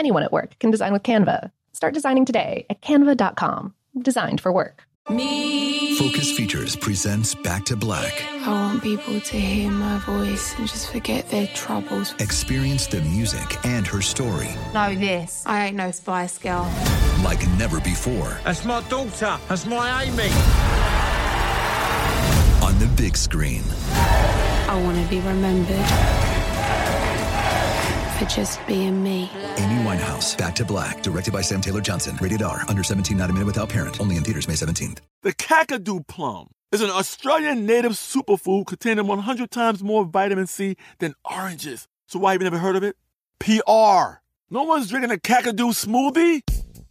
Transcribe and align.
Anyone 0.00 0.22
at 0.22 0.32
work 0.32 0.58
can 0.58 0.70
design 0.70 0.94
with 0.94 1.02
Canva. 1.02 1.50
Start 1.74 1.92
designing 1.92 2.24
today 2.24 2.64
at 2.70 2.80
canva.com. 2.80 3.74
Designed 4.00 4.40
for 4.40 4.50
work. 4.50 4.84
Me. 5.10 5.94
Focus 5.98 6.32
Features 6.32 6.74
presents 6.74 7.34
Back 7.34 7.66
to 7.66 7.76
Black. 7.76 8.24
I 8.46 8.48
want 8.48 8.82
people 8.82 9.20
to 9.20 9.36
hear 9.38 9.70
my 9.70 9.98
voice 9.98 10.54
and 10.56 10.66
just 10.66 10.90
forget 10.90 11.28
their 11.28 11.48
troubles. 11.48 12.14
Experience 12.18 12.86
the 12.86 13.02
music 13.02 13.62
and 13.66 13.86
her 13.88 14.00
story. 14.00 14.48
Know 14.72 14.94
this. 14.94 15.44
I 15.44 15.66
ain't 15.66 15.76
no 15.76 15.90
Spice 15.90 16.38
Girl. 16.38 16.64
Like 17.22 17.46
never 17.58 17.78
before. 17.80 18.40
That's 18.42 18.64
my 18.64 18.80
daughter. 18.88 19.38
That's 19.50 19.66
my 19.66 20.04
Amy. 20.04 20.30
On 22.64 22.78
the 22.78 22.90
big 22.96 23.18
screen. 23.18 23.64
I 23.92 24.80
want 24.82 24.96
to 24.96 25.10
be 25.10 25.20
remembered 25.20 26.39
for 28.20 28.26
just 28.26 28.64
being 28.66 29.02
me. 29.02 29.30
Amy 29.56 29.82
Winehouse, 29.82 30.36
Back 30.36 30.54
to 30.56 30.64
Black, 30.64 31.02
directed 31.02 31.32
by 31.32 31.40
Sam 31.40 31.60
Taylor 31.60 31.80
Johnson. 31.80 32.18
Rated 32.20 32.42
R, 32.42 32.64
under 32.68 32.82
17, 32.82 33.16
not 33.16 33.30
a 33.30 33.32
minute 33.32 33.46
without 33.46 33.70
parent. 33.70 33.98
Only 34.00 34.16
in 34.16 34.22
theaters 34.22 34.46
May 34.46 34.54
17th. 34.54 34.98
The 35.22 35.32
Kakadu 35.32 36.06
plum 36.06 36.48
is 36.70 36.82
an 36.82 36.90
Australian 36.90 37.64
native 37.66 37.92
superfood 37.92 38.66
containing 38.66 39.06
100 39.06 39.50
times 39.50 39.82
more 39.82 40.04
vitamin 40.04 40.46
C 40.46 40.76
than 40.98 41.14
oranges. 41.24 41.88
So 42.06 42.18
why 42.18 42.32
have 42.32 42.42
you 42.42 42.44
never 42.44 42.58
heard 42.58 42.76
of 42.76 42.82
it? 42.82 42.96
PR. 43.38 44.20
No 44.50 44.64
one's 44.64 44.88
drinking 44.90 45.12
a 45.12 45.16
Kakadu 45.16 45.72
smoothie? 45.72 46.42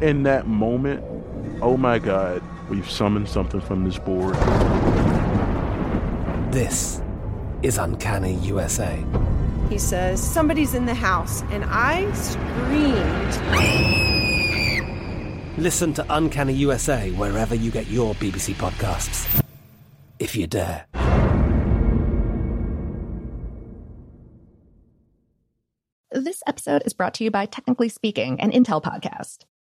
in 0.00 0.24
that 0.24 0.46
moment, 0.46 1.04
oh 1.62 1.76
my 1.76 1.98
God, 1.98 2.42
we've 2.68 2.88
summoned 2.88 3.28
something 3.28 3.60
from 3.60 3.84
this 3.84 3.98
board. 3.98 4.34
This 6.52 7.02
is 7.62 7.78
Uncanny 7.78 8.34
USA. 8.36 9.02
He 9.68 9.78
says, 9.78 10.22
Somebody's 10.22 10.74
in 10.74 10.86
the 10.86 10.94
house, 10.94 11.42
and 11.50 11.64
I 11.66 12.10
screamed. 12.12 13.36
Listen 15.58 15.92
to 15.94 16.04
Uncanny 16.10 16.52
USA 16.54 17.10
wherever 17.12 17.54
you 17.54 17.70
get 17.70 17.86
your 17.88 18.14
BBC 18.16 18.54
podcasts, 18.54 19.42
if 20.18 20.36
you 20.36 20.46
dare. 20.46 20.86
This 26.12 26.42
episode 26.46 26.82
is 26.86 26.92
brought 26.92 27.14
to 27.14 27.24
you 27.24 27.30
by 27.30 27.46
Technically 27.46 27.88
Speaking, 27.88 28.40
an 28.40 28.50
Intel 28.50 28.82
podcast. 28.82 29.44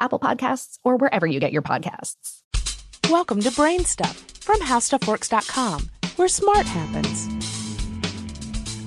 Apple 0.00 0.18
Podcasts, 0.18 0.78
or 0.82 0.96
wherever 0.96 1.26
you 1.26 1.38
get 1.38 1.52
your 1.52 1.62
podcasts. 1.62 2.40
Welcome 3.10 3.40
to 3.42 3.52
Brain 3.52 3.84
Stuff 3.84 4.16
from 4.40 4.60
HowStuffWorks.com, 4.60 5.90
where 6.16 6.28
smart 6.28 6.66
happens. 6.66 7.28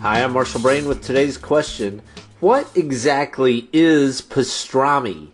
Hi, 0.01 0.23
I'm 0.23 0.33
Marshall 0.33 0.61
Brain 0.61 0.87
with 0.87 1.01
today's 1.01 1.37
question. 1.37 2.01
What 2.39 2.69
exactly 2.75 3.69
is 3.71 4.21
pastrami? 4.21 5.29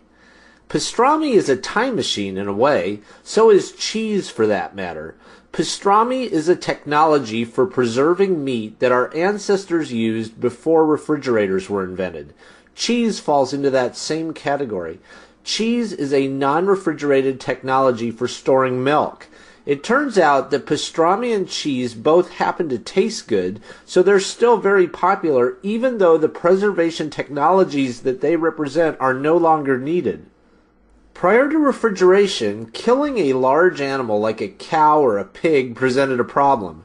Pastrami 0.68 1.32
is 1.32 1.48
a 1.48 1.56
time 1.56 1.96
machine 1.96 2.36
in 2.36 2.46
a 2.46 2.52
way, 2.52 3.00
so 3.24 3.50
is 3.50 3.72
cheese 3.72 4.30
for 4.30 4.46
that 4.46 4.76
matter. 4.76 5.16
Pastrami 5.52 6.28
is 6.28 6.48
a 6.48 6.54
technology 6.54 7.44
for 7.44 7.66
preserving 7.66 8.44
meat 8.44 8.78
that 8.78 8.92
our 8.92 9.12
ancestors 9.12 9.92
used 9.92 10.40
before 10.40 10.86
refrigerators 10.86 11.68
were 11.68 11.82
invented. 11.82 12.32
Cheese 12.76 13.18
falls 13.18 13.52
into 13.52 13.70
that 13.70 13.96
same 13.96 14.32
category. 14.32 15.00
Cheese 15.44 15.92
is 15.92 16.12
a 16.12 16.28
non 16.28 16.66
refrigerated 16.66 17.40
technology 17.40 18.10
for 18.10 18.28
storing 18.28 18.84
milk. 18.84 19.28
It 19.66 19.84
turns 19.84 20.18
out 20.18 20.50
that 20.50 20.66
pastrami 20.66 21.34
and 21.34 21.48
cheese 21.48 21.94
both 21.94 22.30
happen 22.32 22.68
to 22.70 22.78
taste 22.78 23.28
good, 23.28 23.60
so 23.84 24.02
they're 24.02 24.20
still 24.20 24.56
very 24.56 24.88
popular 24.88 25.58
even 25.62 25.98
though 25.98 26.16
the 26.16 26.28
preservation 26.28 27.10
technologies 27.10 28.00
that 28.00 28.20
they 28.20 28.36
represent 28.36 28.96
are 29.00 29.14
no 29.14 29.36
longer 29.36 29.78
needed. 29.78 30.26
Prior 31.14 31.50
to 31.50 31.58
refrigeration, 31.58 32.70
killing 32.72 33.18
a 33.18 33.34
large 33.34 33.80
animal 33.80 34.18
like 34.18 34.40
a 34.40 34.48
cow 34.48 35.00
or 35.00 35.18
a 35.18 35.24
pig 35.24 35.76
presented 35.76 36.18
a 36.18 36.24
problem. 36.24 36.84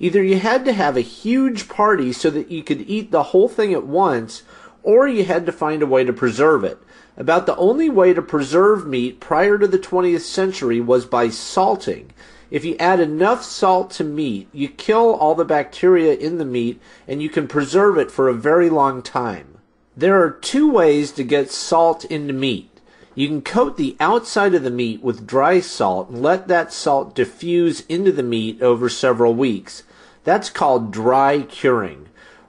Either 0.00 0.22
you 0.22 0.38
had 0.38 0.64
to 0.64 0.72
have 0.72 0.96
a 0.96 1.02
huge 1.02 1.68
party 1.68 2.12
so 2.12 2.28
that 2.30 2.50
you 2.50 2.62
could 2.62 2.82
eat 2.90 3.10
the 3.10 3.22
whole 3.22 3.48
thing 3.48 3.72
at 3.72 3.86
once, 3.86 4.42
or 4.86 5.08
you 5.08 5.24
had 5.24 5.44
to 5.44 5.50
find 5.50 5.82
a 5.82 5.86
way 5.86 6.04
to 6.04 6.12
preserve 6.12 6.62
it. 6.62 6.78
About 7.16 7.46
the 7.46 7.56
only 7.56 7.90
way 7.90 8.14
to 8.14 8.22
preserve 8.22 8.86
meat 8.86 9.18
prior 9.18 9.58
to 9.58 9.66
the 9.66 9.80
20th 9.80 10.20
century 10.20 10.80
was 10.80 11.04
by 11.04 11.28
salting. 11.28 12.12
If 12.52 12.64
you 12.64 12.76
add 12.78 13.00
enough 13.00 13.42
salt 13.42 13.90
to 13.92 14.04
meat, 14.04 14.48
you 14.52 14.68
kill 14.68 15.16
all 15.16 15.34
the 15.34 15.44
bacteria 15.44 16.14
in 16.14 16.38
the 16.38 16.44
meat 16.44 16.80
and 17.08 17.20
you 17.20 17.28
can 17.28 17.48
preserve 17.48 17.98
it 17.98 18.12
for 18.12 18.28
a 18.28 18.34
very 18.34 18.70
long 18.70 19.02
time. 19.02 19.58
There 19.96 20.22
are 20.22 20.30
two 20.30 20.70
ways 20.70 21.10
to 21.12 21.24
get 21.24 21.50
salt 21.50 22.04
into 22.04 22.32
meat. 22.32 22.70
You 23.16 23.26
can 23.26 23.42
coat 23.42 23.76
the 23.76 23.96
outside 23.98 24.54
of 24.54 24.62
the 24.62 24.70
meat 24.70 25.02
with 25.02 25.26
dry 25.26 25.58
salt 25.58 26.10
and 26.10 26.22
let 26.22 26.46
that 26.46 26.72
salt 26.72 27.12
diffuse 27.12 27.80
into 27.88 28.12
the 28.12 28.22
meat 28.22 28.62
over 28.62 28.88
several 28.88 29.34
weeks. 29.34 29.82
That's 30.22 30.48
called 30.48 30.92
dry 30.92 31.42
curing. 31.42 32.06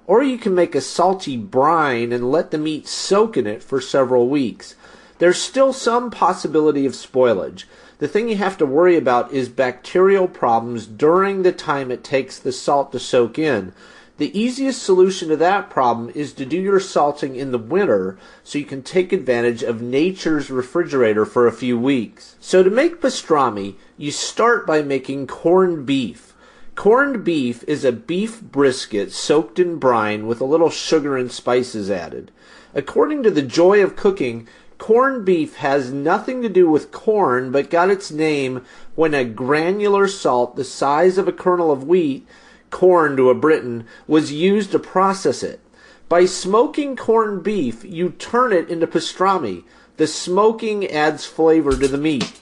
Or 0.07 0.23
you 0.23 0.37
can 0.37 0.55
make 0.55 0.73
a 0.73 0.81
salty 0.81 1.37
brine 1.37 2.11
and 2.11 2.31
let 2.31 2.51
the 2.51 2.57
meat 2.57 2.87
soak 2.87 3.37
in 3.37 3.45
it 3.45 3.61
for 3.61 3.81
several 3.81 4.29
weeks. 4.29 4.75
There's 5.19 5.41
still 5.41 5.73
some 5.73 6.09
possibility 6.09 6.85
of 6.85 6.93
spoilage. 6.93 7.65
The 7.99 8.07
thing 8.07 8.29
you 8.29 8.37
have 8.37 8.57
to 8.59 8.65
worry 8.65 8.95
about 8.95 9.33
is 9.33 9.49
bacterial 9.49 10.27
problems 10.27 10.85
during 10.85 11.43
the 11.43 11.51
time 11.51 11.91
it 11.91 12.03
takes 12.03 12.39
the 12.39 12.51
salt 12.51 12.91
to 12.93 12.99
soak 12.99 13.37
in. 13.37 13.73
The 14.17 14.37
easiest 14.37 14.81
solution 14.81 15.29
to 15.29 15.37
that 15.37 15.69
problem 15.69 16.09
is 16.15 16.33
to 16.33 16.45
do 16.45 16.57
your 16.57 16.79
salting 16.79 17.35
in 17.35 17.51
the 17.51 17.59
winter 17.59 18.17
so 18.43 18.57
you 18.57 18.65
can 18.65 18.81
take 18.81 19.11
advantage 19.11 19.61
of 19.61 19.81
nature's 19.81 20.49
refrigerator 20.49 21.25
for 21.25 21.45
a 21.45 21.51
few 21.51 21.77
weeks. 21.77 22.35
So 22.39 22.63
to 22.63 22.69
make 22.69 23.01
pastrami, 23.01 23.75
you 23.97 24.11
start 24.11 24.65
by 24.65 24.81
making 24.81 25.27
corned 25.27 25.85
beef. 25.85 26.33
Corned 26.77 27.23
beef 27.23 27.63
is 27.67 27.83
a 27.83 27.91
beef 27.91 28.39
brisket 28.39 29.11
soaked 29.11 29.57
in 29.57 29.77
brine 29.77 30.27
with 30.27 30.39
a 30.39 30.45
little 30.45 30.69
sugar 30.69 31.17
and 31.17 31.31
spices 31.31 31.89
added. 31.89 32.29
According 32.75 33.23
to 33.23 33.31
the 33.31 33.41
Joy 33.41 33.83
of 33.83 33.95
Cooking, 33.95 34.47
corned 34.77 35.25
beef 35.25 35.55
has 35.55 35.91
nothing 35.91 36.43
to 36.43 36.49
do 36.49 36.69
with 36.69 36.91
corn 36.91 37.51
but 37.51 37.71
got 37.71 37.89
its 37.89 38.11
name 38.11 38.63
when 38.93 39.15
a 39.15 39.25
granular 39.25 40.07
salt 40.07 40.55
the 40.55 40.63
size 40.63 41.17
of 41.17 41.27
a 41.27 41.31
kernel 41.31 41.71
of 41.71 41.83
wheat 41.83 42.27
corn 42.69 43.17
to 43.17 43.31
a 43.31 43.33
Briton, 43.33 43.87
was 44.07 44.31
used 44.31 44.71
to 44.71 44.77
process 44.77 45.41
it. 45.41 45.59
By 46.07 46.25
smoking 46.25 46.95
corned 46.95 47.41
beef, 47.41 47.83
you 47.83 48.11
turn 48.11 48.53
it 48.53 48.69
into 48.69 48.85
pastrami. 48.85 49.63
The 49.97 50.05
smoking 50.05 50.85
adds 50.85 51.25
flavor 51.25 51.71
to 51.75 51.87
the 51.87 51.97
meat. 51.97 52.39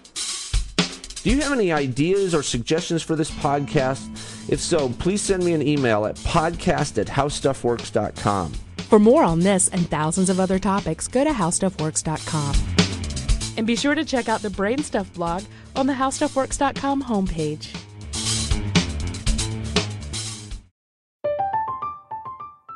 Do 1.26 1.32
you 1.32 1.42
have 1.42 1.54
any 1.54 1.72
ideas 1.72 2.36
or 2.36 2.44
suggestions 2.44 3.02
for 3.02 3.16
this 3.16 3.32
podcast? 3.32 4.08
If 4.48 4.60
so, 4.60 4.90
please 4.90 5.24
send 5.24 5.44
me 5.44 5.54
an 5.54 5.68
email 5.68 6.06
at 6.06 6.18
podcast 6.18 7.00
at 7.00 7.08
howstuffworks.com. 7.08 8.54
For 8.78 9.00
more 9.00 9.24
on 9.24 9.40
this 9.40 9.68
and 9.70 9.90
thousands 9.90 10.30
of 10.30 10.40
other 10.40 10.60
topics, 10.60 11.08
go 11.08 11.24
to 11.24 11.32
howstuffworks.com. 11.32 12.56
And 13.58 13.66
be 13.66 13.76
sure 13.76 13.96
to 13.96 14.06
check 14.06 14.30
out 14.30 14.44
the 14.44 14.52
Brain 14.52 14.84
Stuff 14.84 15.12
blog 15.16 15.42
on 15.76 15.88
the 15.88 15.94
howstuffworks.com 15.94 17.02
homepage. 17.02 17.76